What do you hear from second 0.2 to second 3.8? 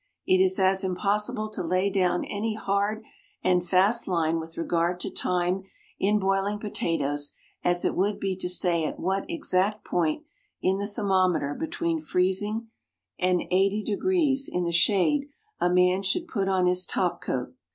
It is as impossible to lay down any hard and